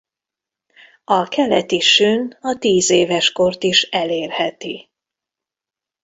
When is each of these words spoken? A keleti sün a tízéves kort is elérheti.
A 1.17 1.23
keleti 1.27 1.79
sün 1.81 2.37
a 2.41 2.53
tízéves 2.57 3.31
kort 3.31 3.63
is 3.63 3.81
elérheti. 3.81 4.89